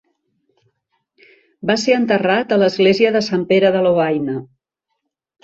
Va 1.71 1.75
ser 1.81 1.97
enterrat 1.97 2.55
a 2.57 2.59
l'església 2.63 3.13
de 3.19 3.23
Sant 3.29 3.45
Pere 3.53 3.73
de 3.77 3.85
Lovaina. 3.91 4.41